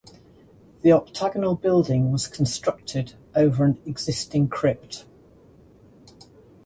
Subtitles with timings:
[0.81, 5.05] The octagonal building was constructed over an existing crypt.